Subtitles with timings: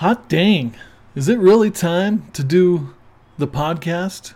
[0.00, 0.74] Hot dang.
[1.14, 2.94] Is it really time to do
[3.36, 4.32] the podcast?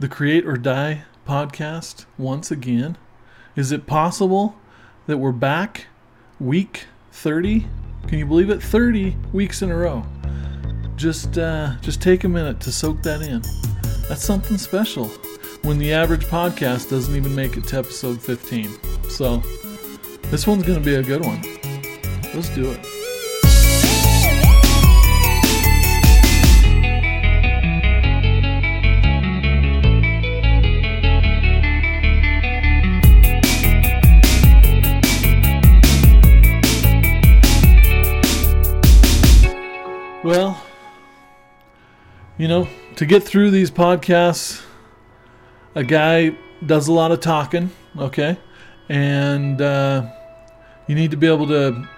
[0.00, 2.98] The Create or Die podcast once again?
[3.54, 4.56] Is it possible
[5.06, 5.86] that we're back
[6.40, 7.64] week 30?
[8.08, 8.60] Can you believe it?
[8.60, 10.04] 30 weeks in a row.
[10.96, 13.42] Just uh, just take a minute to soak that in.
[14.08, 15.06] That's something special
[15.62, 18.68] when the average podcast doesn't even make it to episode 15.
[19.10, 19.44] So,
[20.22, 21.40] this one's going to be a good one.
[22.34, 22.97] Let's do it.
[40.28, 40.62] Well,
[42.36, 44.62] you know, to get through these podcasts,
[45.74, 46.36] a guy
[46.66, 48.36] does a lot of talking, okay?
[48.90, 50.06] And uh,
[50.86, 51.88] you need to be able to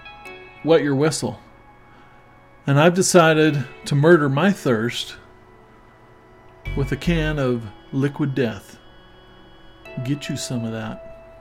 [0.65, 1.41] wet your whistle.
[2.69, 5.17] And I've decided to murder my thirst
[6.77, 8.79] with a can of liquid death.
[10.05, 11.35] Get you some of that.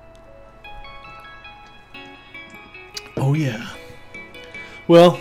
[3.16, 3.69] Oh, yeah.
[4.88, 5.19] Well,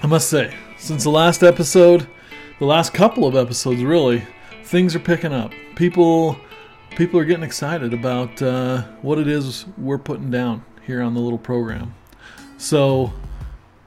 [0.00, 2.06] I must say, since the last episode,
[2.58, 4.22] the last couple of episodes really,
[4.64, 5.52] things are picking up.
[5.74, 6.38] People
[6.96, 11.20] people are getting excited about uh, what it is we're putting down here on the
[11.20, 11.94] little program.
[12.56, 13.12] So,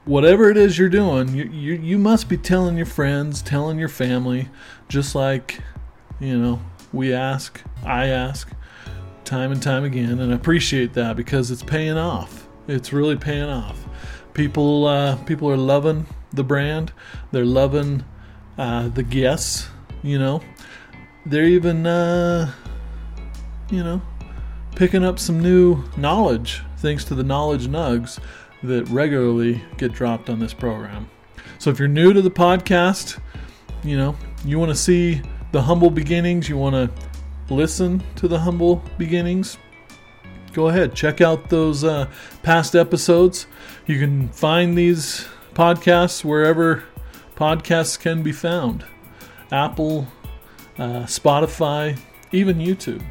[0.04, 3.88] whatever it is you're doing, you, you, you must be telling your friends, telling your
[3.88, 4.48] family,
[4.88, 5.60] just like,
[6.20, 6.60] you know,
[6.92, 8.48] we ask, I ask,
[9.24, 12.46] time and time again, and I appreciate that because it's paying off.
[12.68, 13.84] It's really paying off.
[14.34, 16.92] People, uh, people are loving the brand.
[17.32, 18.04] They're loving
[18.58, 19.68] uh, the guests.
[20.02, 20.40] You know,
[21.26, 22.52] they're even, uh,
[23.70, 24.00] you know,
[24.76, 28.18] picking up some new knowledge thanks to the knowledge nugs
[28.62, 31.08] that regularly get dropped on this program.
[31.58, 33.20] So if you're new to the podcast,
[33.84, 35.20] you know, you want to see
[35.52, 39.58] the humble beginnings, you want to listen to the humble beginnings,
[40.52, 42.10] go ahead, check out those uh,
[42.42, 43.46] past episodes.
[43.86, 46.84] You can find these podcasts wherever
[47.36, 48.84] podcasts can be found
[49.50, 50.06] Apple,
[50.78, 51.98] uh, Spotify,
[52.32, 53.04] even YouTube.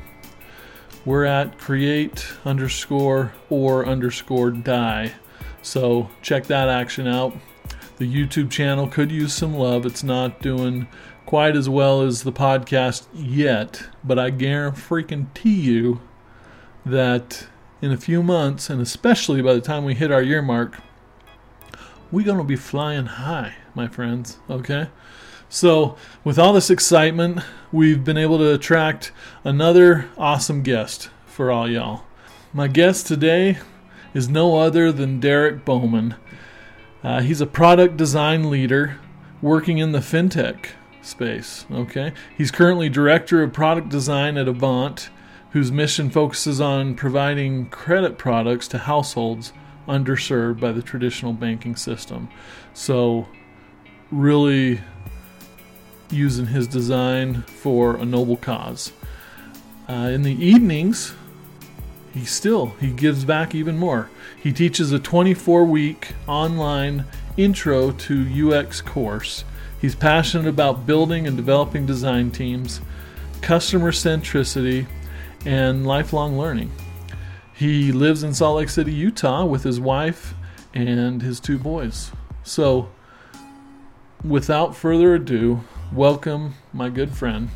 [1.06, 5.14] We're at create underscore or underscore die.
[5.62, 7.36] So check that action out.
[7.98, 9.86] The YouTube channel could use some love.
[9.86, 10.88] It's not doing
[11.26, 16.02] quite as well as the podcast yet, but I guarantee you
[16.86, 17.48] that
[17.82, 20.80] in a few months, and especially by the time we hit our year mark,
[22.12, 24.38] we're going to be flying high, my friends.
[24.50, 24.90] Okay?
[25.48, 29.12] So, with all this excitement, we've been able to attract
[29.44, 32.04] another awesome guest for all y'all.
[32.54, 33.58] My guest today
[34.14, 36.16] is no other than Derek Boman.
[37.04, 39.00] Uh, he's a product design leader
[39.42, 40.68] working in the fintech
[41.02, 41.66] space.
[41.72, 45.10] Okay, he's currently director of product design at Avant,
[45.52, 49.54] whose mission focuses on providing credit products to households
[49.90, 52.30] underserved by the traditional banking system.
[52.74, 53.28] So,
[54.12, 54.80] really
[56.12, 58.94] using his design for a noble cause.
[59.88, 61.14] Uh, in the evenings,
[62.14, 64.10] he still he gives back even more.
[64.42, 67.06] He teaches a 24-week online
[67.38, 69.44] intro to UX course.
[69.82, 72.82] He's passionate about building and developing design teams,
[73.42, 74.88] customer centricity,
[75.46, 76.72] and lifelong learning.
[77.60, 80.34] He lives in Salt Lake City, Utah with his wife
[80.74, 82.10] and his two boys.
[82.44, 82.88] So,
[84.24, 85.60] without further ado,
[85.92, 87.50] welcome my good friend,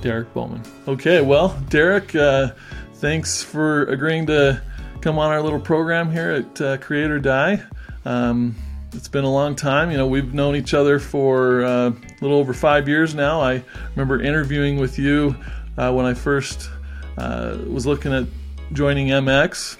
[0.00, 0.66] Derek Boman.
[0.88, 2.48] Okay, well, Derek, uh,
[2.94, 4.60] thanks for agreeing to
[5.02, 7.62] come on our little program here at uh, Create or Die.
[8.04, 8.56] Um,
[8.92, 9.92] it's been a long time.
[9.92, 13.40] You know, we've known each other for uh, a little over five years now.
[13.40, 15.36] I remember interviewing with you
[15.76, 16.70] uh, when I first
[17.16, 18.24] uh, was looking at
[18.72, 19.76] joining MX,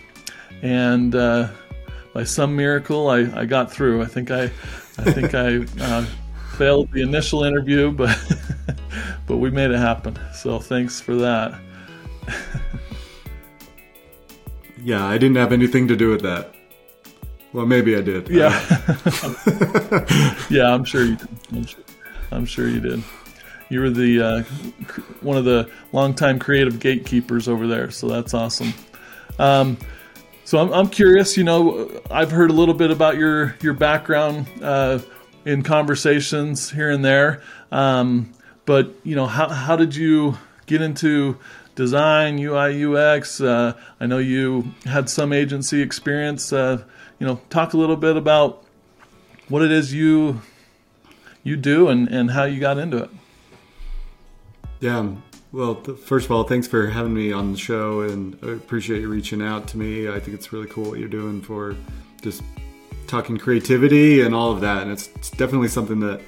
[0.62, 1.48] and uh,
[2.12, 4.02] by some miracle, I, I got through.
[4.02, 6.04] I think I, I think I uh,
[6.56, 8.16] failed the initial interview, but
[9.26, 10.18] but we made it happen.
[10.34, 11.58] So thanks for that.
[14.82, 16.54] yeah, I didn't have anything to do with that.
[17.52, 18.28] Well, maybe I did.
[18.28, 18.50] Yeah,
[20.50, 21.28] yeah, I'm sure you did.
[21.52, 21.80] I'm sure,
[22.30, 23.02] I'm sure you did.
[23.70, 24.42] You were the uh,
[25.20, 28.74] one of the longtime creative gatekeepers over there, so that's awesome.
[29.38, 29.78] Um,
[30.44, 31.36] so I'm, I'm curious.
[31.36, 35.00] You know, I've heard a little bit about your your background uh,
[35.44, 38.32] in conversations here and there, um,
[38.64, 41.38] but you know, how how did you get into
[41.74, 43.40] design, UI, UX?
[43.40, 46.52] Uh, I know you had some agency experience.
[46.52, 46.82] Uh,
[47.18, 48.64] you know, talk a little bit about
[49.48, 50.40] what it is you
[51.42, 53.10] you do and, and how you got into it.
[54.80, 55.14] Yeah.
[55.50, 59.08] Well, first of all, thanks for having me on the show, and I appreciate you
[59.08, 60.08] reaching out to me.
[60.08, 61.74] I think it's really cool what you're doing for
[62.20, 62.42] just
[63.06, 66.20] talking creativity and all of that, and it's, it's definitely something that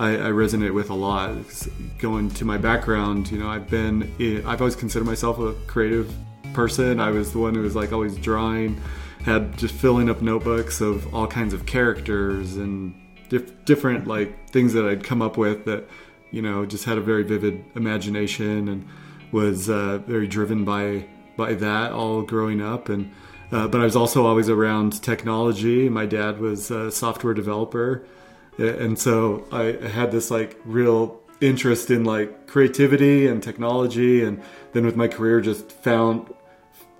[0.00, 1.30] I, I resonate with a lot.
[1.44, 1.68] 'Cause
[1.98, 6.12] Going to my background, you know, I've been, i- I've always considered myself a creative
[6.52, 6.98] person.
[6.98, 8.80] I was the one who was like always drawing,
[9.22, 12.94] had just filling up notebooks of all kinds of characters and
[13.28, 15.84] dif- different like things that I'd come up with that,
[16.36, 18.86] you know, just had a very vivid imagination and
[19.32, 21.06] was uh, very driven by
[21.36, 22.88] by that all growing up.
[22.88, 23.12] And.
[23.52, 25.88] Uh, but I was also always around technology.
[25.88, 28.04] My dad was a software developer,
[28.58, 34.24] and so I had this like real interest in like creativity and technology.
[34.24, 34.42] And
[34.72, 36.32] then with my career just found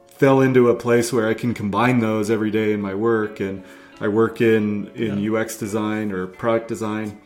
[0.08, 3.40] fell into a place where I can combine those every day in my work.
[3.40, 3.64] And
[4.00, 7.20] I work in in UX design or product design.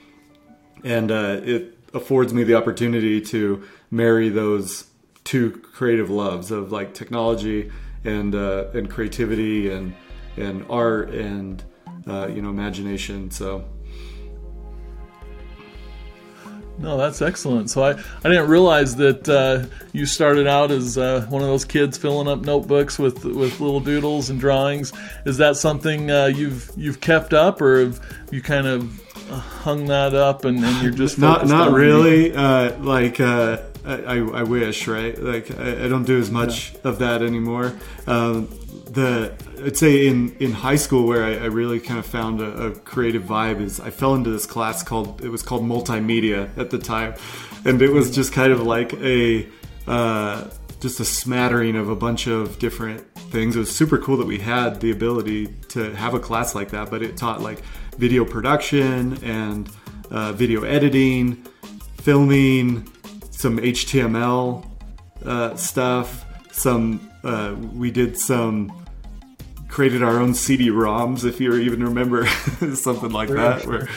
[0.85, 4.87] And uh, it affords me the opportunity to marry those
[5.25, 7.71] two creative loves of like technology
[8.05, 9.95] and uh, and creativity and
[10.37, 11.63] and art and
[12.07, 13.65] uh, you know imagination so
[16.81, 17.69] No, that's excellent.
[17.69, 21.67] So I, I didn't realize that uh, you started out as uh, one of those
[21.67, 24.93] kids filling up notebooks with with little doodles and drawings.
[25.27, 28.01] Is that something uh, you've you've kept up, or have
[28.31, 33.21] you kind of hung that up and, and you're just not not really uh, like
[33.21, 35.17] uh, I, I wish right?
[35.19, 37.73] Like I, I don't do as much of that anymore.
[38.07, 38.49] Um,
[38.87, 39.33] the
[39.65, 42.71] I'd say in in high school where I, I really kind of found a, a
[42.73, 46.79] creative vibe is I fell into this class called it was called multimedia at the
[46.79, 47.15] time.
[47.65, 49.47] And it was just kind of like a
[49.87, 50.49] uh,
[50.81, 53.55] just a smattering of a bunch of different things.
[53.55, 56.91] It was super cool that we had the ability to have a class like that,
[56.91, 57.63] but it taught like
[57.97, 59.71] video production and
[60.11, 61.37] uh, video editing,
[61.99, 62.91] filming,
[63.31, 64.67] some HTML
[65.25, 66.25] uh, stuff.
[66.53, 68.73] Some uh, we did some
[69.69, 72.27] created our own CD-ROMs, if you even remember
[72.75, 73.89] something like that, where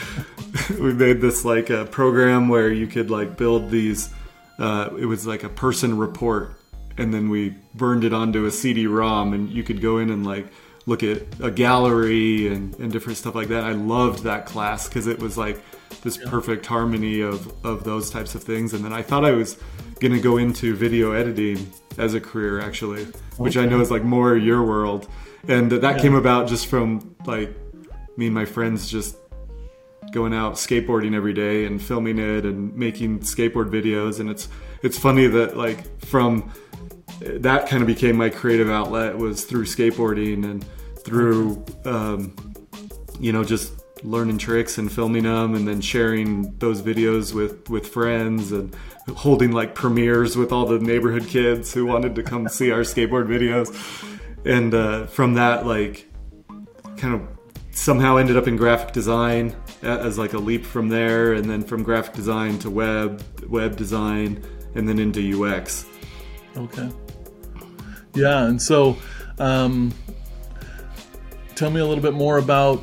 [0.80, 4.10] we made this like a program where you could like build these.
[4.58, 6.54] Uh, it was like a person report,
[6.96, 10.46] and then we burned it onto a CD-ROM, and you could go in and like
[10.86, 13.64] look at a gallery and, and different stuff like that.
[13.64, 15.60] I loved that class because it was like
[16.02, 18.74] this perfect harmony of of those types of things.
[18.74, 19.58] And then I thought I was
[20.00, 23.04] gonna go into video editing as a career, actually,
[23.36, 25.08] which I know is like more your world.
[25.48, 27.54] And that came about just from like
[28.16, 29.16] me and my friends just
[30.12, 34.48] going out skateboarding every day and filming it and making skateboard videos and it's
[34.82, 36.52] it's funny that like from
[37.20, 40.64] that kind of became my creative outlet was through skateboarding and
[41.04, 42.34] through um,
[43.20, 43.72] you know just
[44.02, 48.74] learning tricks and filming them and then sharing those videos with with friends and
[49.16, 53.26] holding like premieres with all the neighborhood kids who wanted to come see our skateboard
[53.26, 53.70] videos.
[54.46, 56.10] And uh, from that like
[56.96, 57.22] kind of
[57.70, 61.82] somehow ended up in graphic design as like a leap from there and then from
[61.82, 64.42] graphic design to web web design
[64.74, 65.84] and then into ux
[66.56, 66.90] Okay.
[68.14, 68.96] Yeah, and so
[69.38, 69.92] um,
[71.54, 72.78] tell me a little bit more about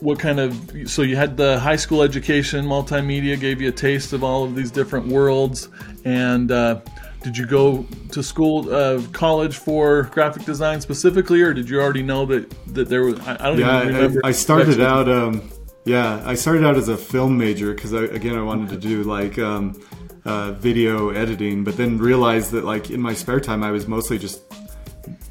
[0.00, 0.88] what kind of.
[0.88, 4.54] So you had the high school education, multimedia gave you a taste of all of
[4.54, 5.68] these different worlds,
[6.04, 6.80] and uh,
[7.22, 12.02] did you go to school, uh, college for graphic design specifically, or did you already
[12.02, 13.18] know that that there was?
[13.20, 14.20] I, I don't yeah even remember.
[14.22, 15.50] I, I started out um,
[15.86, 19.04] yeah i started out as a film major because I, again i wanted to do
[19.04, 19.80] like um,
[20.26, 24.18] uh, video editing but then realized that like in my spare time i was mostly
[24.18, 24.42] just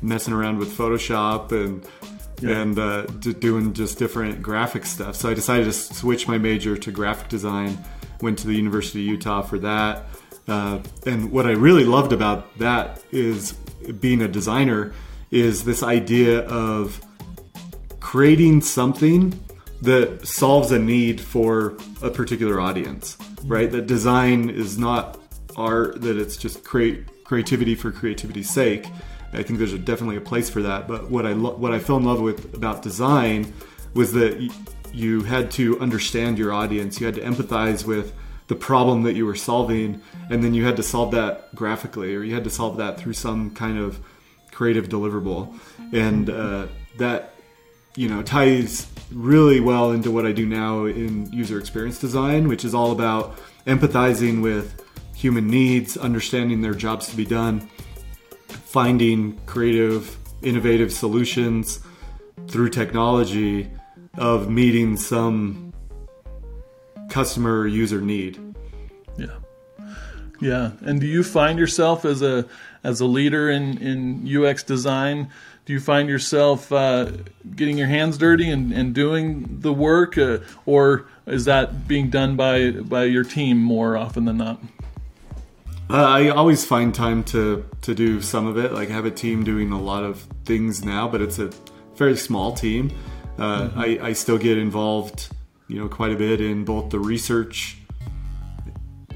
[0.02, 1.86] messing around with photoshop and
[2.44, 5.16] and uh, d- doing just different graphic stuff.
[5.16, 7.78] So i decided to switch my major to graphic design
[8.22, 10.06] went to the university of utah for that
[10.48, 13.54] uh, and what i really loved about that is
[14.00, 14.94] being a designer
[15.32, 17.02] is this idea of
[18.00, 19.38] creating something
[19.82, 23.72] that solves a need for a particular audience, right?
[23.72, 25.20] That design is not
[25.56, 28.86] art, that it's just create creativity for creativity's sake.
[29.34, 30.88] I think there's a, definitely a place for that.
[30.88, 33.54] But what I lo- what I fell in love with about design
[33.94, 34.50] was that y-
[34.94, 37.00] you had to understand your audience.
[37.00, 38.14] You had to empathize with
[38.48, 42.24] the problem that you were solving, and then you had to solve that graphically, or
[42.24, 44.00] you had to solve that through some kind of
[44.52, 45.54] creative deliverable,
[45.92, 46.68] and uh,
[46.98, 47.35] that
[47.96, 52.66] you know ties really well into what I do now in user experience design, which
[52.66, 54.82] is all about empathizing with
[55.16, 57.70] human needs, understanding their jobs to be done,
[58.48, 61.80] finding creative, innovative solutions
[62.48, 63.72] through technology
[64.18, 65.74] of meeting some
[67.10, 68.40] customer user need.
[69.18, 69.38] Yeah.
[70.42, 70.72] Yeah.
[70.82, 72.46] And do you find yourself as a
[72.86, 75.30] as a leader in, in UX design?
[75.66, 77.12] Do you find yourself uh,
[77.56, 82.36] getting your hands dirty and, and doing the work, uh, or is that being done
[82.36, 84.62] by by your team more often than not?
[85.90, 88.74] Uh, I always find time to to do some of it.
[88.74, 91.52] Like I have a team doing a lot of things now, but it's a
[91.96, 92.92] very small team.
[93.40, 93.80] Uh, mm-hmm.
[93.80, 95.30] I, I still get involved,
[95.68, 97.78] you know, quite a bit in both the research,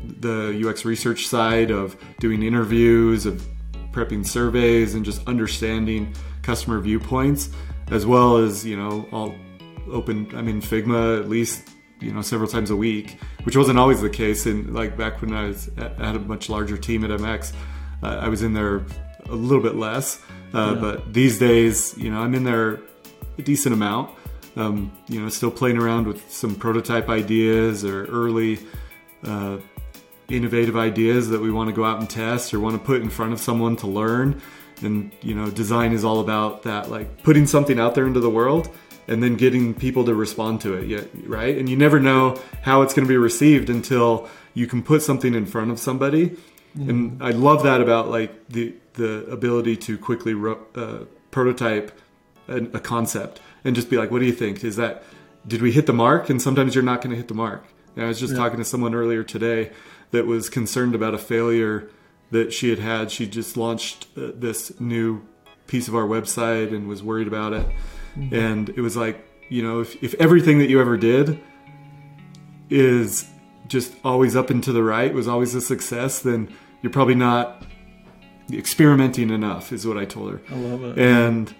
[0.04, 3.48] the UX research side of doing interviews, of
[3.92, 7.50] prepping surveys, and just understanding customer viewpoints,
[7.92, 9.36] as well as you know, I'll
[9.92, 10.30] open.
[10.36, 11.70] I'm in Figma at least
[12.00, 14.46] you know several times a week, which wasn't always the case.
[14.46, 17.54] And like back when I was at, had a much larger team at MX,
[18.04, 18.84] uh, I was in there
[19.26, 20.22] a little bit less.
[20.54, 20.82] Uh, yeah.
[20.82, 22.80] But these days, you know, I'm in there
[23.38, 24.12] a decent amount.
[24.56, 28.60] Um, you know, still playing around with some prototype ideas or early
[29.24, 29.58] uh,
[30.32, 33.10] innovative ideas that we want to go out and test or want to put in
[33.10, 34.42] front of someone to learn.
[34.82, 38.30] And you know, design is all about that, like putting something out there into the
[38.30, 38.70] world
[39.08, 40.88] and then getting people to respond to it.
[40.88, 41.58] Yeah, right.
[41.58, 45.34] And you never know how it's going to be received until you can put something
[45.34, 46.30] in front of somebody.
[46.78, 46.90] Mm-hmm.
[46.90, 50.36] And I love that about like the the ability to quickly
[50.76, 51.92] uh, prototype
[52.48, 54.64] a, a concept and just be like, what do you think?
[54.64, 55.04] Is that
[55.48, 56.30] did we hit the mark?
[56.30, 57.66] And sometimes you're not going to hit the mark.
[57.96, 58.40] And I was just yeah.
[58.40, 59.72] talking to someone earlier today
[60.12, 61.90] that was concerned about a failure
[62.32, 63.12] that she had had.
[63.12, 65.26] She just launched uh, this new
[65.68, 67.66] piece of our website and was worried about it.
[68.16, 68.36] Mm-hmm.
[68.36, 71.40] And it was like, you know, if, if everything that you ever did
[72.70, 73.28] is
[73.68, 77.64] just always up and to the right, was always a success, then you're probably not
[78.52, 80.42] experimenting enough, is what I told her.
[80.50, 80.98] I love it.
[80.98, 81.54] And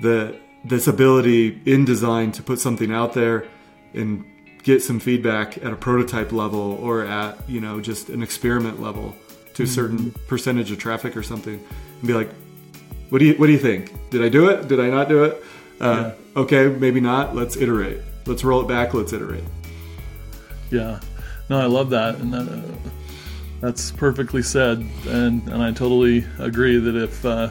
[0.00, 3.46] the this ability in design to put something out there
[3.94, 4.24] and
[4.66, 9.14] get some feedback at a prototype level or at you know just an experiment level
[9.54, 10.26] to a certain mm-hmm.
[10.26, 11.64] percentage of traffic or something
[12.00, 12.28] and be like
[13.08, 13.92] what do you what do you think?
[14.10, 14.66] Did i do it?
[14.66, 15.44] Did i not do it?
[15.80, 16.40] Uh, yeah.
[16.40, 17.36] okay maybe not.
[17.36, 18.00] Let's iterate.
[18.26, 18.92] Let's roll it back.
[18.92, 19.44] Let's iterate.
[20.72, 20.98] Yeah.
[21.48, 22.16] No i love that.
[22.16, 22.90] And that, uh,
[23.60, 24.84] that's perfectly said.
[25.06, 27.50] And and i totally agree that if uh,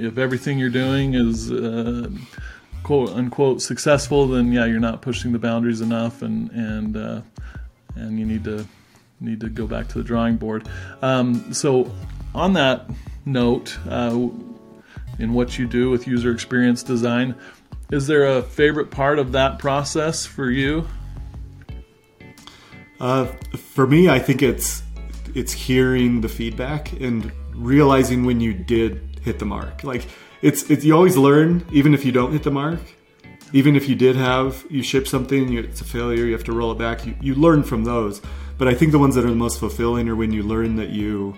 [0.00, 2.10] if everything you're doing is uh,
[2.82, 7.20] quote unquote successful, then yeah, you're not pushing the boundaries enough, and and uh,
[7.94, 8.66] and you need to
[9.20, 10.68] need to go back to the drawing board.
[11.00, 11.90] Um, so,
[12.34, 12.90] on that
[13.24, 14.28] note, uh,
[15.18, 17.34] in what you do with user experience design,
[17.90, 20.86] is there a favorite part of that process for you?
[22.98, 24.82] Uh, for me, I think it's
[25.34, 29.84] it's hearing the feedback and realizing when you did hit the mark.
[29.84, 30.06] Like
[30.42, 32.80] it's, it's you always learn even if you don't hit the mark.
[33.54, 36.24] Even if you did have you ship something, it's a failure.
[36.24, 37.06] You have to roll it back.
[37.06, 38.22] You, you learn from those.
[38.58, 40.90] But I think the ones that are the most fulfilling are when you learn that
[40.90, 41.34] you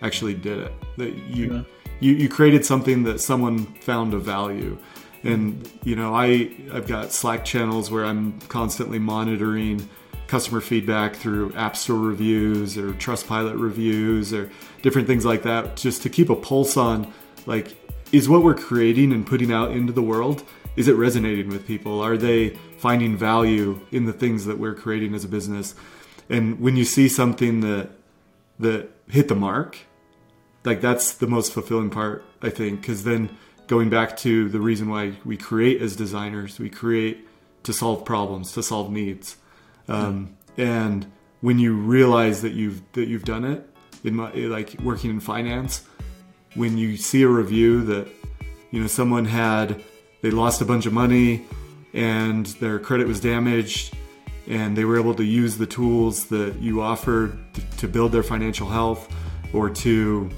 [0.00, 0.72] actually did it.
[0.96, 1.62] That you yeah.
[2.00, 4.76] you, you created something that someone found of value.
[5.22, 9.88] And you know, I I've got Slack channels where I'm constantly monitoring
[10.26, 16.02] customer feedback through App Store reviews or Trustpilot reviews or different things like that, just
[16.02, 17.12] to keep a pulse on
[17.46, 17.76] like
[18.12, 22.00] is what we're creating and putting out into the world is it resonating with people?
[22.00, 25.74] Are they finding value in the things that we're creating as a business?
[26.30, 27.90] And when you see something that
[28.58, 29.76] that hit the mark
[30.64, 34.88] like that's the most fulfilling part i think because then going back to the reason
[34.88, 37.26] why we create as designers we create
[37.62, 39.36] to solve problems to solve needs.
[39.88, 43.68] Um, and when you realize that you've that you've done it
[44.04, 45.84] in my, like working in finance
[46.54, 48.08] when you see a review that
[48.70, 49.82] you know someone had
[50.22, 51.44] they lost a bunch of money
[51.94, 53.94] and their credit was damaged
[54.48, 57.38] and they were able to use the tools that you offered
[57.78, 59.12] to build their financial health
[59.52, 60.30] or to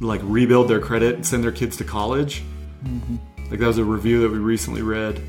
[0.00, 2.42] like rebuild their credit and send their kids to college
[2.84, 3.16] mm-hmm.
[3.50, 5.20] like that was a review that we recently read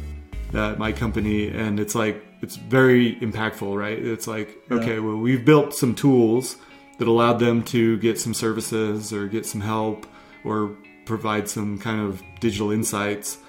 [0.53, 4.77] at my company and it's like it's very impactful right it's like yeah.
[4.77, 6.57] okay well we've built some tools
[6.99, 10.05] that allowed them to get some services or get some help
[10.43, 10.75] or
[11.05, 13.39] provide some kind of digital insights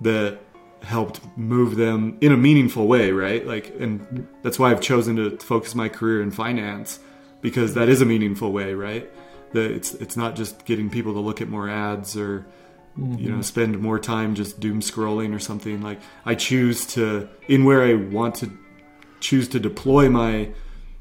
[0.00, 0.38] that
[0.82, 3.46] helped move them in a meaningful way, right?
[3.46, 6.98] Like, and that's why I've chosen to focus my career in finance
[7.40, 9.08] because that is a meaningful way, right?
[9.52, 12.46] That it's it's not just getting people to look at more ads or
[12.98, 13.14] mm-hmm.
[13.14, 15.82] you know spend more time just doom scrolling or something.
[15.82, 18.50] Like, I choose to in where I want to
[19.20, 20.50] choose to deploy my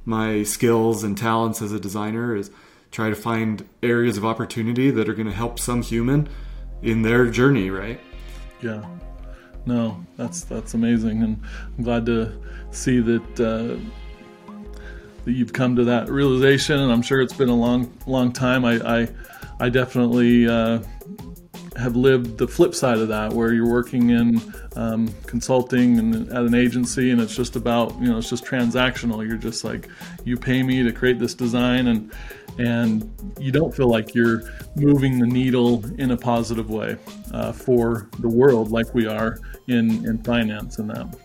[0.07, 2.49] my skills and talents as a designer is
[2.91, 6.29] try to find areas of opportunity that are going to help some human
[6.81, 7.99] in their journey, right?
[8.61, 8.87] Yeah.
[9.65, 11.41] no, that's that's amazing, and
[11.77, 13.77] I'm glad to see that uh,
[15.25, 16.79] that you've come to that realization.
[16.79, 18.63] And I'm sure it's been a long, long time.
[18.63, 19.07] I I,
[19.59, 20.79] I definitely uh,
[21.77, 24.41] have lived the flip side of that, where you're working in
[24.75, 29.25] um, consulting and at an agency, and it's just about you know it's just transactional.
[29.27, 29.87] You're just like
[30.25, 32.11] you pay me to create this design, and
[32.57, 34.41] and you don't feel like you're
[34.75, 36.97] moving the needle in a positive way
[37.33, 41.15] uh, for the world, like we are in in finance and that.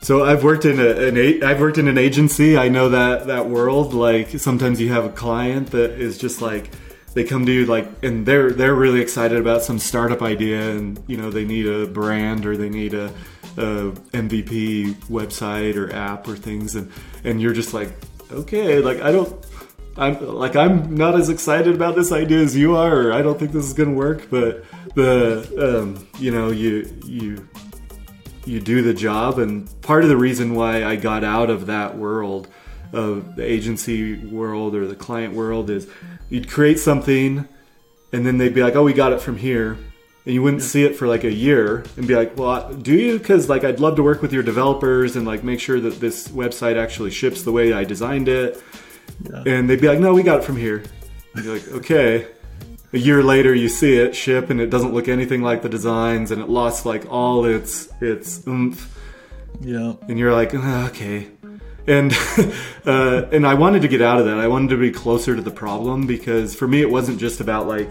[0.00, 2.56] So I've worked in a, an I've worked in an agency.
[2.56, 3.94] I know that that world.
[3.94, 6.70] Like sometimes you have a client that is just like
[7.18, 11.02] they come to you like and they're they're really excited about some startup idea and
[11.08, 13.06] you know they need a brand or they need a,
[13.56, 16.76] a MVP website or app or things.
[16.76, 16.92] And
[17.24, 17.92] and you're just like
[18.30, 19.44] okay like I don't
[19.96, 23.36] I'm like I'm not as excited about this idea as you are or I don't
[23.36, 27.48] think this is gonna work but the um, you know you you
[28.46, 29.40] you do the job.
[29.40, 32.48] And part of the reason why I got out of that world
[32.92, 35.88] of the agency world or the client world is
[36.28, 37.48] you'd create something
[38.12, 39.76] and then they'd be like, "Oh, we got it from here."
[40.24, 43.18] And you wouldn't see it for like a year and be like, "Well, do you
[43.18, 46.28] cuz like I'd love to work with your developers and like make sure that this
[46.28, 48.62] website actually ships the way I designed it."
[49.30, 49.42] Yeah.
[49.46, 50.82] And they'd be like, "No, we got it from here."
[51.34, 52.26] And you're like, "Okay."
[52.94, 56.30] A year later, you see it ship, and it doesn't look anything like the designs,
[56.30, 58.94] and it lost like all its its oomph.
[59.60, 59.94] Yeah.
[60.08, 61.28] And you're like, oh, okay,
[61.88, 62.12] and
[62.86, 64.38] uh, and I wanted to get out of that.
[64.38, 67.66] I wanted to be closer to the problem because for me it wasn't just about
[67.66, 67.90] like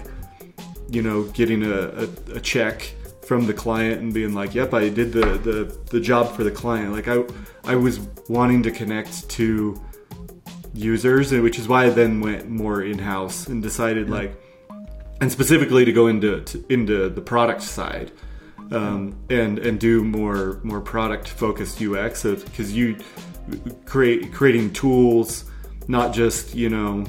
[0.90, 2.94] you know getting a, a, a check
[3.26, 6.52] from the client and being like, "Yep, I did the, the the job for the
[6.52, 7.24] client." Like I
[7.66, 8.00] I was
[8.30, 9.82] wanting to connect to
[10.74, 14.40] users, which is why I then went more in house and decided like,
[15.20, 18.12] and specifically to go into to, into the product side.
[18.70, 22.98] Um, and and do more more product focused UX because you
[23.86, 25.46] create creating tools,
[25.88, 27.06] not just you know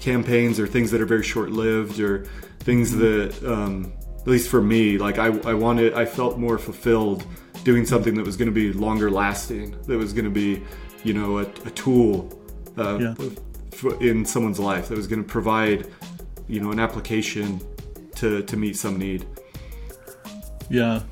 [0.00, 2.26] campaigns or things that are very short lived or
[2.60, 3.40] things mm-hmm.
[3.40, 7.24] that um, at least for me like I, I wanted I felt more fulfilled
[7.64, 10.62] doing something that was going to be longer lasting that was going to be
[11.04, 12.38] you know a, a tool
[12.76, 13.96] uh, yeah.
[14.00, 15.86] in someone's life that was going to provide
[16.48, 17.60] you know an application
[18.14, 19.26] to to meet some need
[20.68, 21.02] yeah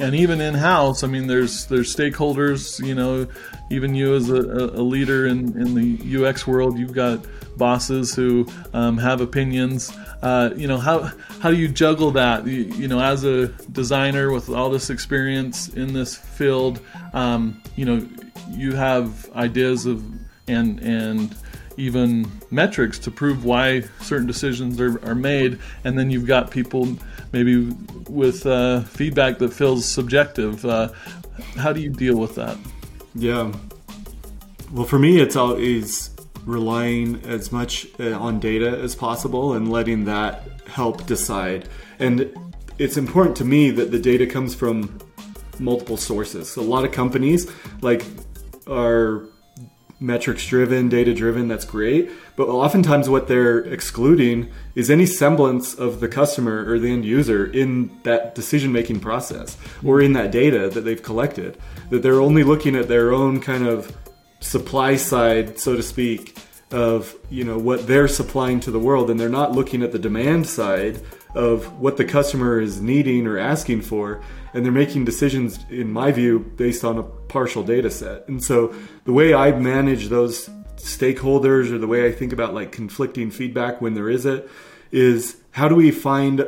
[0.00, 2.84] and even in house, I mean, there's there's stakeholders.
[2.84, 3.26] You know,
[3.70, 7.24] even you as a, a leader in in the UX world, you've got
[7.56, 9.92] bosses who um, have opinions.
[10.22, 12.46] Uh, you know, how how do you juggle that?
[12.46, 16.80] You, you, know, as a designer with all this experience in this field,
[17.12, 18.08] um, you know,
[18.50, 20.04] you have ideas of
[20.46, 21.34] and and
[21.78, 26.96] even metrics to prove why certain decisions are, are made and then you've got people
[27.32, 27.70] maybe
[28.08, 30.88] with uh, feedback that feels subjective uh,
[31.56, 32.58] how do you deal with that?
[33.14, 33.52] Yeah.
[34.72, 36.10] Well for me it's always
[36.44, 41.68] relying as much uh, on data as possible and letting that help decide.
[41.98, 42.34] And
[42.78, 44.98] it's important to me that the data comes from
[45.58, 46.50] multiple sources.
[46.50, 47.50] So a lot of companies
[47.82, 48.04] like
[48.66, 49.26] are
[50.00, 52.10] metrics driven, data driven, that's great.
[52.36, 57.46] But oftentimes, what they're excluding is any semblance of the customer or the end user
[57.46, 61.58] in that decision making process or in that data that they've collected.
[61.90, 63.96] That they're only looking at their own kind of
[64.40, 66.38] supply side, so to speak,
[66.70, 69.98] of you know what they're supplying to the world, and they're not looking at the
[69.98, 71.00] demand side
[71.34, 76.10] of what the customer is needing or asking for and they're making decisions in my
[76.12, 81.70] view based on a partial data set and so the way i manage those stakeholders
[81.70, 84.48] or the way i think about like conflicting feedback when there is it
[84.90, 86.46] is how do we find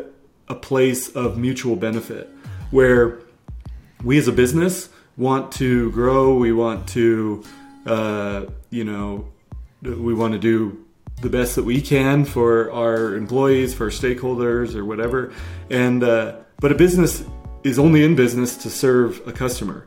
[0.48, 2.28] a place of mutual benefit
[2.70, 3.20] where
[4.02, 7.42] we as a business want to grow we want to
[7.86, 9.28] uh, you know
[9.82, 10.84] we want to do
[11.20, 15.32] the best that we can for our employees, for our stakeholders, or whatever.
[15.68, 17.24] And uh, but a business
[17.64, 19.86] is only in business to serve a customer,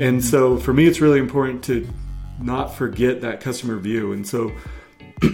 [0.00, 0.20] and mm-hmm.
[0.20, 1.88] so for me, it's really important to
[2.40, 4.12] not forget that customer view.
[4.12, 4.52] And so.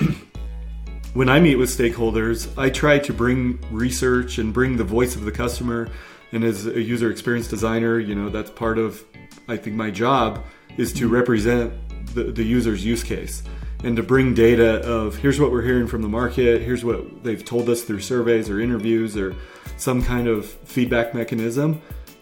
[1.15, 5.25] when I meet with stakeholders, I try to bring research and bring the voice of
[5.25, 5.89] the customer.
[6.33, 9.03] And as a user experience designer, you know, that's part of,
[9.49, 10.45] I think, my job
[10.77, 11.15] is to mm-hmm.
[11.15, 11.73] represent
[12.15, 13.43] the, the user's use case
[13.85, 17.45] and to bring data of here's what we're hearing from the market, here's what they've
[17.45, 19.37] told us through surveys or interviews or
[19.77, 21.81] some kind of feedback mechanism.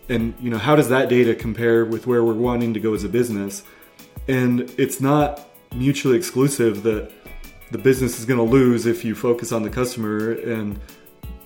[0.09, 3.05] And you know, how does that data compare with where we're wanting to go as
[3.05, 3.63] a business?
[4.29, 7.11] And it's not mutually exclusive that
[7.71, 10.79] the business is going to lose if you focus on the customer and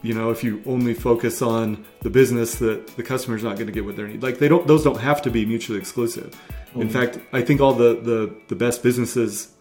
[0.02, 3.72] you know, if you only focus on the business, that the customer's not going to
[3.72, 4.22] get what they need.
[4.22, 6.34] Like they don't; those don't have to be mutually exclusive.
[6.74, 6.88] In mm-hmm.
[6.88, 9.52] fact, I think all the, the the best businesses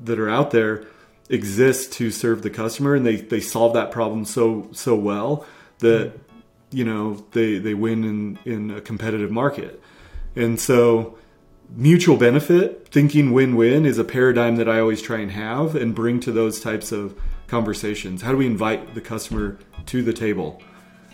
[0.00, 0.86] that are out there
[1.28, 5.46] exist to serve the customer, and they they solve that problem so so well
[5.78, 6.12] that
[6.70, 9.80] you know they they win in in a competitive market.
[10.34, 11.16] And so
[11.74, 16.20] mutual benefit, thinking win-win is a paradigm that I always try and have and bring
[16.20, 18.22] to those types of conversations.
[18.22, 20.62] How do we invite the customer to the table?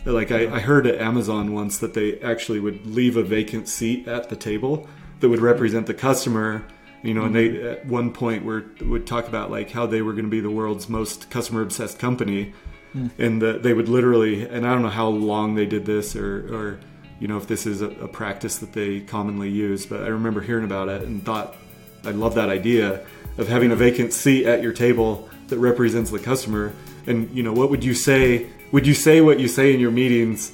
[0.05, 4.09] Like I, I heard at Amazon once that they actually would leave a vacant seat
[4.09, 4.89] at the table
[5.21, 6.65] that would represent the customer
[7.03, 7.63] you know and mm-hmm.
[7.63, 10.41] they at one point were would talk about like how they were going to be
[10.41, 12.53] the world's most customer obsessed company
[12.93, 13.09] hmm.
[13.19, 16.55] and that they would literally and i don't know how long they did this or
[16.55, 16.81] or
[17.19, 20.41] you know if this is a, a practice that they commonly use but i remember
[20.41, 21.57] hearing about it and thought
[22.05, 23.05] i love that idea
[23.39, 26.73] of having a vacant seat at your table that represents the customer.
[27.07, 29.91] And you know what would you say would you say what you say in your
[29.91, 30.53] meetings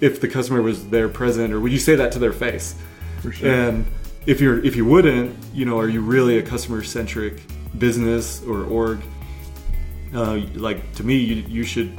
[0.00, 2.74] if the customer was there present or would you say that to their face?
[3.20, 3.50] For sure.
[3.50, 3.86] and
[4.26, 7.42] if you're if you wouldn't, you know, are you really a customer centric
[7.78, 9.00] business or org?
[10.14, 11.96] Uh, like to me, you, you should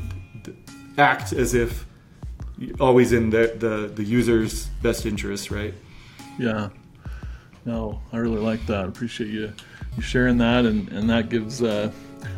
[0.97, 1.85] act as if
[2.79, 5.73] always in the, the the user's best interest, right?
[6.37, 6.69] Yeah.
[7.65, 8.81] No, I really like that.
[8.81, 9.53] I appreciate you,
[9.95, 11.91] you sharing that, and, and that gives uh,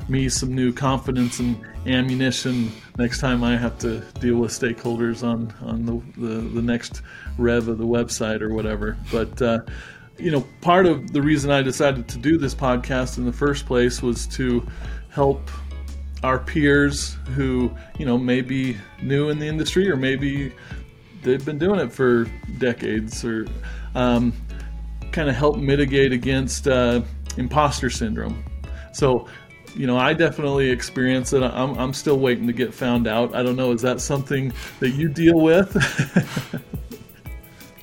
[0.08, 5.54] me some new confidence and ammunition next time I have to deal with stakeholders on
[5.62, 7.02] on the the, the next
[7.38, 8.98] rev of the website or whatever.
[9.12, 9.60] But uh,
[10.18, 13.66] you know, part of the reason I decided to do this podcast in the first
[13.66, 14.66] place was to
[15.10, 15.50] help
[16.24, 20.54] our peers who you know may be new in the industry or maybe
[21.22, 22.26] they've been doing it for
[22.58, 23.48] decades or
[23.96, 24.32] um,
[25.12, 27.02] kind of help mitigate against uh,
[27.38, 28.44] imposter syndrome.
[28.94, 29.28] So,
[29.76, 31.44] you know, I definitely experience it.
[31.44, 33.36] I'm, I'm still waiting to get found out.
[33.36, 35.76] I don't know, is that something that you deal with?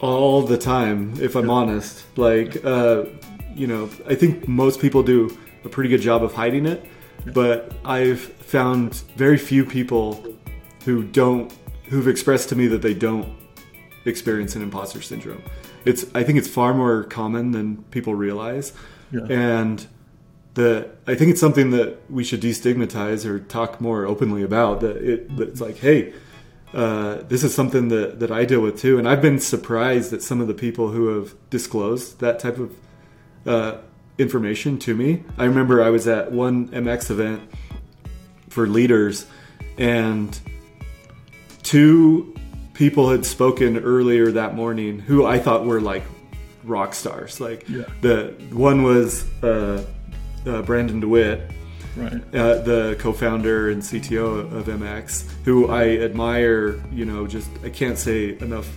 [0.00, 3.05] all the time if i'm honest like uh,
[3.55, 6.85] you know i think most people do a pretty good job of hiding it
[7.33, 10.24] but i've found very few people
[10.85, 13.28] who don't who've expressed to me that they don't
[14.05, 15.40] experience an imposter syndrome
[15.85, 18.72] it's i think it's far more common than people realize
[19.12, 19.26] Yeah.
[19.31, 19.87] and
[20.54, 24.96] the i think it's something that we should destigmatize or talk more openly about that
[24.96, 26.12] it that it's like hey
[26.74, 28.98] uh, this is something that, that I deal with too.
[28.98, 32.72] And I've been surprised at some of the people who have disclosed that type of
[33.44, 33.76] uh,
[34.16, 35.22] information to me.
[35.36, 37.42] I remember I was at one MX event
[38.48, 39.26] for leaders,
[39.76, 40.40] and
[41.62, 42.34] two
[42.72, 46.04] people had spoken earlier that morning who I thought were like
[46.64, 47.38] rock stars.
[47.38, 47.82] Like Yeah.
[48.00, 49.84] the one was uh,
[50.46, 51.40] uh, Brandon Dewey,
[51.96, 52.12] right.
[52.35, 56.83] uh, the co-founder and CTO of MX, who I admire.
[56.92, 58.68] You know, just I can't say enough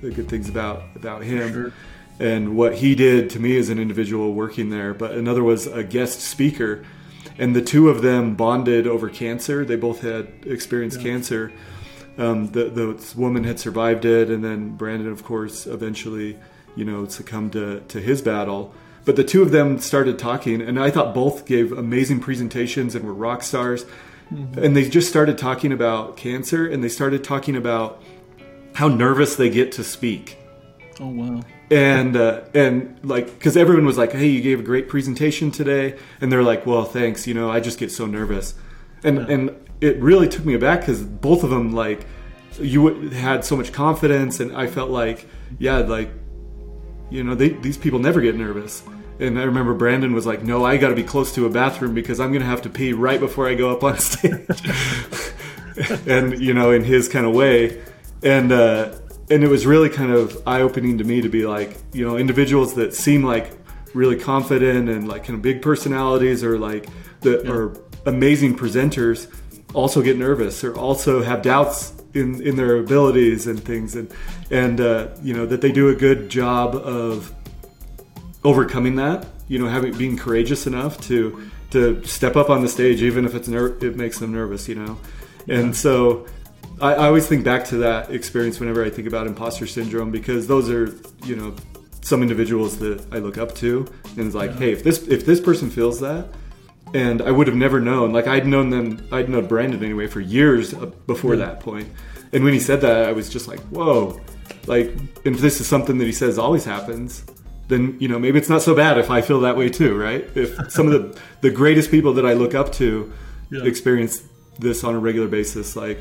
[0.00, 1.72] good things about about him Sure.
[2.18, 4.94] and what he did to me as an individual working there.
[4.94, 6.84] But another was a guest speaker,
[7.38, 9.64] and the two of them bonded over cancer.
[9.64, 11.52] They both had experienced cancer.
[12.18, 16.36] Um, the the woman had survived it, and then Brandon, of course, eventually,
[16.76, 18.74] you know, succumbed to to his battle.
[19.10, 23.04] But the two of them started talking, and I thought both gave amazing presentations and
[23.04, 23.84] were rock stars.
[24.30, 28.00] And they just started talking about cancer, and they started talking about
[28.76, 30.38] how nervous they get to speak
[31.00, 31.40] Oh, wow.
[31.72, 35.98] and uh, and like because everyone was like, "Hey, you gave a great presentation today,"
[36.20, 37.26] and they're like, "Well, thanks.
[37.26, 38.54] You know, I just get so nervous,"
[39.02, 42.06] and and it really took me aback because both of them like
[42.60, 45.26] you had so much confidence, and I felt like,
[45.58, 46.12] yeah, like
[47.10, 48.84] you know, they, these people never get nervous.
[49.20, 51.94] And I remember Brandon was like, "No, I got to be close to a bathroom
[51.94, 54.46] because I'm going to have to pee right before I go up on stage."
[56.06, 57.82] and you know, in his kind of way,
[58.22, 58.94] and uh,
[59.30, 62.16] and it was really kind of eye opening to me to be like, you know,
[62.16, 63.52] individuals that seem like
[63.94, 66.88] really confident and like kind of big personalities or like
[67.20, 69.28] that are amazing presenters
[69.74, 73.94] also get nervous or also have doubts in in their abilities and things.
[73.94, 74.12] And
[74.50, 77.32] and uh, you know that they do a good job of
[78.44, 83.02] overcoming that you know having being courageous enough to to step up on the stage
[83.02, 84.98] even if it's ner- it makes them nervous you know?
[85.48, 86.26] And so
[86.80, 90.46] I, I always think back to that experience whenever I think about imposter syndrome because
[90.46, 91.54] those are you know
[92.02, 95.40] some individuals that I look up to and it's like hey if this if this
[95.40, 96.28] person feels that
[96.94, 100.20] and I would have never known like I'd known them I'd known Brandon anyway for
[100.20, 101.88] years uh, before that point.
[102.32, 104.20] And when he said that I was just like whoa.
[104.66, 104.88] Like
[105.24, 107.24] and if this is something that he says always happens
[107.70, 110.28] then you know maybe it's not so bad if I feel that way too right
[110.36, 113.10] if some of the the greatest people that I look up to
[113.50, 113.64] Yeah.
[113.64, 114.22] experience
[114.58, 115.98] this on a regular basis, like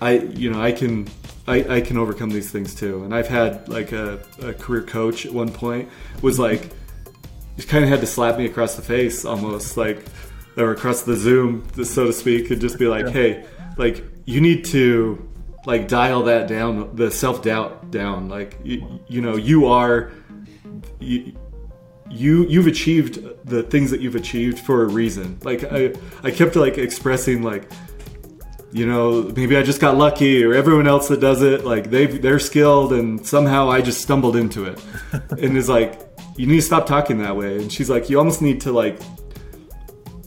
[0.00, 1.06] I, you know, I can,
[1.46, 3.04] I, I can overcome these things too.
[3.04, 5.88] And I've had like a, a career coach at one point
[6.22, 6.70] was like,
[7.56, 10.04] he kind of had to slap me across the face almost like,
[10.56, 13.12] or across the Zoom, so to speak, and just be like, Yeah.
[13.12, 15.26] hey, like you need to
[15.66, 18.28] like dial that down, the self doubt down.
[18.28, 20.10] Like you, you know, you are,
[21.04, 21.36] you,
[22.10, 25.38] you you've achieved the things that you've achieved for a reason.
[25.42, 27.70] Like I, I kept like expressing like
[28.74, 32.06] you know, maybe I just got lucky, or everyone else that does it, like they
[32.06, 34.82] they're skilled, and somehow I just stumbled into it.
[35.30, 36.00] and is like,
[36.36, 37.56] you need to stop talking that way.
[37.58, 39.00] And she's like, you almost need to like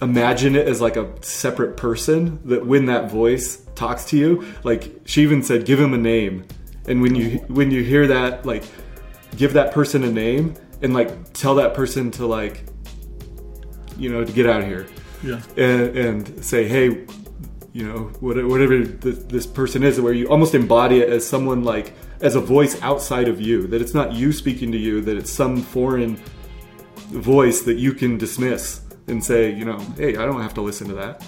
[0.01, 5.01] imagine it as like a separate person that when that voice talks to you, like
[5.03, 6.47] she even said, give him a name.
[6.87, 8.63] And when you when you hear that, like
[9.35, 12.63] give that person a name and like tell that person to like
[13.97, 14.87] you know to get out of here
[15.23, 15.41] Yeah.
[15.57, 17.05] and, and say, hey,
[17.73, 22.35] you know, whatever this person is, where you almost embody it as someone like, as
[22.35, 25.61] a voice outside of you, that it's not you speaking to you, that it's some
[25.61, 26.15] foreign
[27.09, 30.87] voice that you can dismiss and say, you know, hey, I don't have to listen
[30.87, 31.23] to that.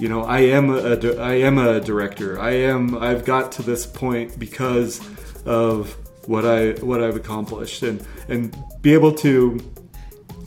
[0.00, 2.40] You know, I am a, I am a director.
[2.40, 2.96] I am.
[2.96, 5.00] I've got to this point because
[5.44, 9.58] of what I what I've accomplished, and and be able to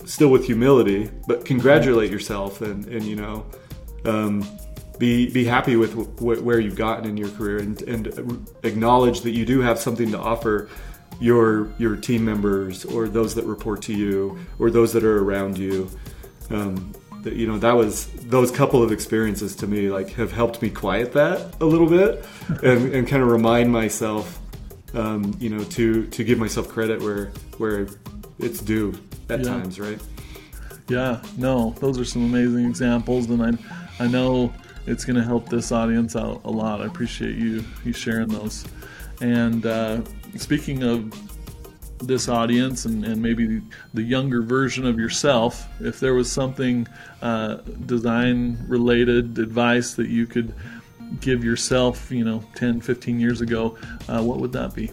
[0.05, 3.45] still with humility, but congratulate yourself and, and you know,
[4.05, 4.47] um,
[4.97, 9.31] be be happy with wh- where you've gotten in your career and, and acknowledge that
[9.31, 10.69] you do have something to offer
[11.19, 15.57] your your team members or those that report to you or those that are around
[15.57, 15.89] you.
[16.49, 20.61] Um, that, you know that was those couple of experiences to me like have helped
[20.61, 22.23] me quiet that a little bit
[22.61, 24.39] and, and kind of remind myself
[24.93, 27.87] um, you know to to give myself credit where where
[28.39, 28.93] it's due
[29.29, 29.45] at Yeah.
[29.45, 29.99] times right
[30.87, 34.53] Yeah, no, those are some amazing examples, and I, I know
[34.85, 36.79] it's going to help this audience out a lot.
[36.81, 38.63] I appreciate you you sharing those.
[39.19, 40.01] And uh,
[40.37, 41.11] speaking of
[41.99, 43.61] this audience and, and maybe
[43.93, 46.85] the younger version of yourself, if there was something
[47.23, 47.55] uh,
[47.87, 50.53] design related advice that you could
[51.21, 54.91] give yourself, you know, 10, 15 years ago, uh, what would that be?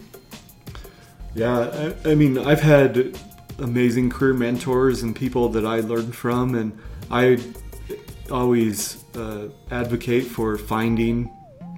[1.35, 3.17] Yeah, I, I mean, I've had
[3.59, 6.77] amazing career mentors and people that I learned from, and
[7.09, 7.39] I
[8.31, 11.31] always uh, advocate for finding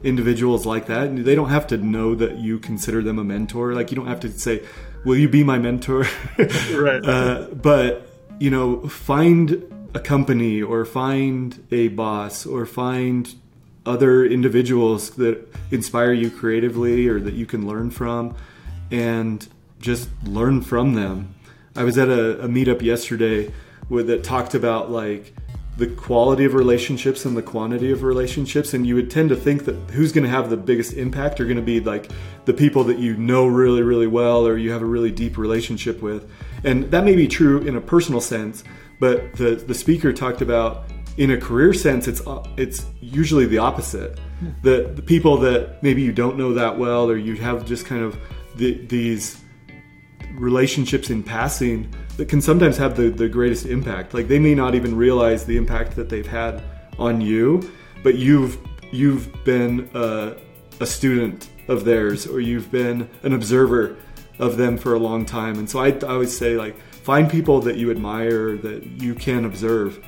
[0.04, 1.08] individuals like that.
[1.08, 3.74] And they don't have to know that you consider them a mentor.
[3.74, 4.64] Like, you don't have to say,
[5.06, 6.06] Will you be my mentor?
[6.74, 7.06] Right.
[7.06, 13.34] Uh, but, you know, find a company or find a boss or find
[13.86, 18.36] other individuals that inspire you creatively or that you can learn from
[18.92, 19.48] and
[19.80, 21.36] just learn from them.
[21.76, 23.52] I was at a, a meetup yesterday
[23.90, 25.34] with, that talked about like
[25.78, 29.66] the quality of relationships and the quantity of relationships and you would tend to think
[29.66, 32.10] that who's going to have the biggest impact are going to be like
[32.46, 36.02] the people that you know really really well or you have a really deep relationship
[36.02, 36.32] with
[36.64, 38.64] and that may be true in a personal sense
[39.02, 40.86] but the the speaker talked about
[41.18, 44.20] in a career sense it's uh, it's usually the opposite
[44.62, 48.04] the, the people that maybe you don't know that well or you have just kind
[48.04, 48.18] of
[48.56, 49.42] the, these
[50.34, 54.14] relationships in passing that can sometimes have the, the greatest impact.
[54.14, 56.64] Like they may not even realize the impact that they've had
[56.98, 57.70] on you,
[58.04, 58.58] but you've
[58.92, 60.36] you've been a,
[60.80, 63.98] a student of theirs or you've been an observer
[64.40, 65.58] of them for a long time.
[65.58, 69.46] And so I, I always say like find people that you admire that you can
[69.46, 70.06] observe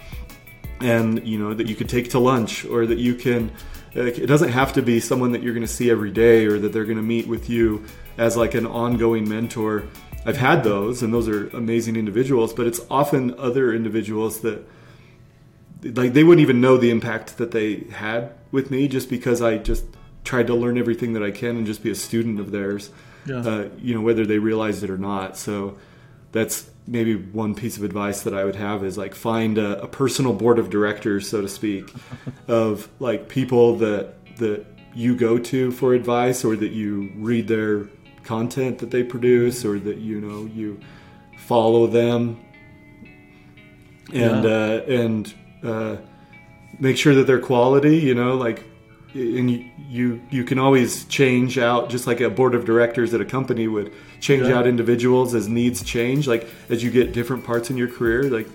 [0.82, 3.52] and you know that you could take to lunch or that you can
[3.94, 6.72] it doesn't have to be someone that you're going to see every day or that
[6.72, 7.84] they're going to meet with you
[8.18, 9.86] as like an ongoing mentor
[10.26, 14.64] i've had those and those are amazing individuals but it's often other individuals that
[15.84, 19.58] like they wouldn't even know the impact that they had with me just because i
[19.58, 19.86] just
[20.24, 22.92] tried to learn everything that i can and just be a student of theirs
[23.26, 23.38] Yeah.
[23.38, 25.78] uh, you know whether they realized it or not so
[26.32, 29.88] that's maybe one piece of advice that I would have is like find a, a
[29.88, 31.94] personal board of directors, so to speak,
[32.48, 37.88] of like people that that you go to for advice or that you read their
[38.24, 40.80] content that they produce or that you know you
[41.40, 42.40] follow them
[44.14, 44.50] and Yeah.
[44.50, 45.98] uh, and uh,
[46.80, 47.98] make sure that they're quality.
[47.98, 48.64] You know, like
[49.14, 53.22] and you, you you can always change out just like a board of directors at
[53.22, 54.58] a company would change Yeah.
[54.60, 58.48] out individuals as needs change like as you get different parts in your career like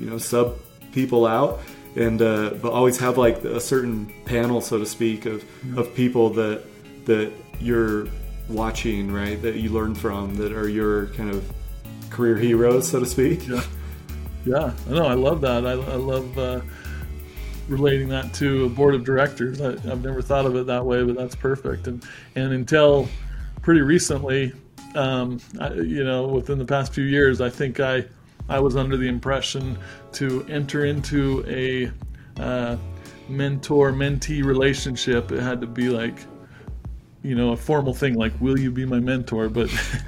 [0.00, 0.56] you know sub
[0.92, 1.60] people out
[1.94, 5.44] and uh, but always have like a certain panel so to speak of
[5.76, 6.62] of people that
[7.04, 8.06] that you're
[8.48, 11.44] watching right that you learn from that are your kind of
[12.10, 13.62] career heroes so to speak Yeah.
[14.44, 15.06] Yeah, I know.
[15.06, 15.66] I love that.
[15.66, 16.60] I, I love uh,
[17.68, 19.60] relating that to a board of directors.
[19.60, 21.86] I, have never thought of it that way, but that's perfect.
[21.86, 23.08] And and until
[23.62, 24.52] pretty recently,
[24.94, 28.04] um, I, you know, within the past few years, I think I
[28.48, 29.78] I was under the impression
[30.12, 31.90] to enter into a
[32.40, 32.76] uh,
[33.28, 35.32] mentor mentee relationship.
[35.32, 36.18] It had to be like
[37.22, 39.68] you know a formal thing like will you be my mentor but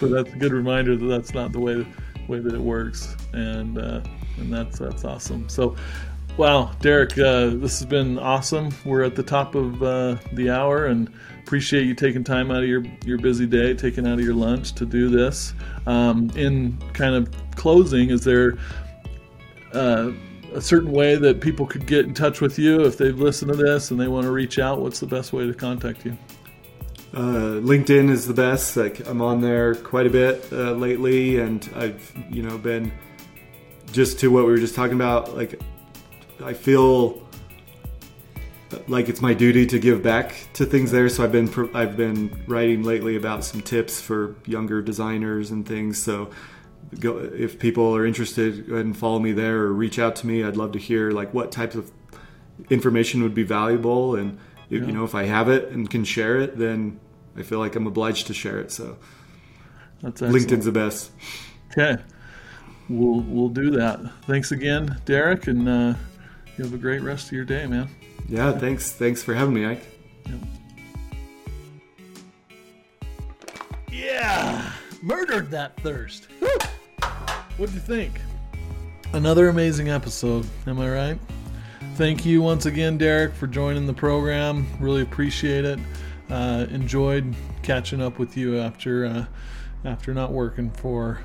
[0.00, 1.86] but that's a good reminder that that's not the way
[2.28, 4.02] way that it works and uh,
[4.36, 5.74] and that's that's awesome so
[6.36, 10.86] wow derek uh, this has been awesome we're at the top of uh, the hour
[10.86, 14.34] and appreciate you taking time out of your your busy day taking out of your
[14.34, 15.54] lunch to do this
[15.86, 18.56] um, in kind of closing is there
[19.72, 20.10] uh,
[20.56, 23.56] a certain way that people could get in touch with you if they've listened to
[23.56, 24.80] this and they want to reach out?
[24.80, 26.16] What's the best way to contact you?
[27.12, 28.76] Uh, LinkedIn is the best.
[28.76, 32.92] Like I'm on there quite a bit uh, lately, and I've you know been
[33.92, 35.36] just to what we were just talking about.
[35.36, 35.60] Like
[36.42, 37.22] I feel
[38.88, 41.08] like it's my duty to give back to things there.
[41.08, 46.02] So I've been I've been writing lately about some tips for younger designers and things.
[46.02, 46.30] So
[47.00, 50.26] go if people are interested, go ahead and follow me there or reach out to
[50.26, 50.44] me.
[50.44, 51.90] I'd love to hear like what types of
[52.70, 54.38] information would be valuable, and
[54.70, 54.86] if, yeah.
[54.86, 57.00] you know if I have it and can share it, then
[57.36, 58.72] I feel like I'm obliged to share it.
[58.72, 58.98] So
[60.02, 61.10] That's LinkedIn's the best.
[61.72, 62.02] Okay,
[62.88, 64.00] we'll we'll do that.
[64.22, 65.94] Thanks again, Derek, and uh,
[66.58, 67.88] you have a great rest of your day, man.
[68.28, 68.92] Yeah, thanks.
[68.92, 69.84] Thanks for having me, Ike.
[70.26, 70.40] Yep.
[73.90, 76.28] Yeah, murdered that thirst.
[77.56, 78.20] What'd you think?
[79.12, 81.18] Another amazing episode, am I right?
[81.94, 84.66] Thank you once again, Derek, for joining the program.
[84.80, 85.78] Really appreciate it.
[86.28, 89.24] Uh, enjoyed catching up with you after uh,
[89.84, 91.20] after not working for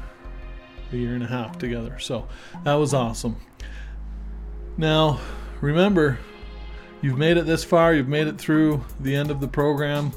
[0.94, 2.00] a year and a half together.
[2.00, 2.28] So
[2.63, 3.36] that was awesome.
[4.77, 5.19] Now,
[5.62, 6.19] remember,
[7.01, 7.93] you've made it this far.
[7.93, 10.12] You've made it through the end of the program.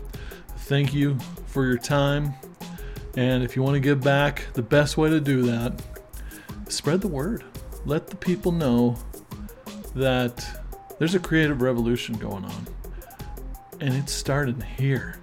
[0.59, 2.35] Thank you for your time.
[3.17, 5.81] And if you want to give back, the best way to do that
[6.69, 7.45] spread the word.
[7.85, 8.97] Let the people know
[9.95, 10.45] that
[10.99, 12.67] there's a creative revolution going on.
[13.81, 15.19] And it started here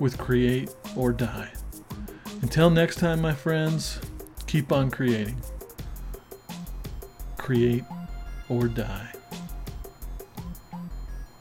[0.00, 1.50] with Create or Die.
[2.42, 3.98] Until next time, my friends,
[4.46, 5.40] keep on creating.
[7.38, 7.84] Create
[8.48, 9.15] or die.